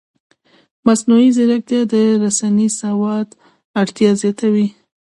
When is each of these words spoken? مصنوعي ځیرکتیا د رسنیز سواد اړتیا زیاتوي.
مصنوعي 0.85 1.29
ځیرکتیا 1.35 1.81
د 1.91 1.93
رسنیز 2.23 2.73
سواد 2.81 3.27
اړتیا 3.81 4.11
زیاتوي. 4.21 4.67